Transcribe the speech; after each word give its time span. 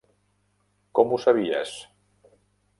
Com 1.01 1.13
ho 1.17 1.21
sabies? 1.27 1.77